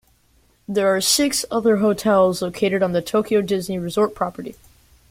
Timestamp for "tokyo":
3.03-3.39